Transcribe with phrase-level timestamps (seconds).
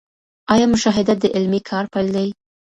[0.53, 2.29] آيا مشاهده د علمي کار پيل دی؟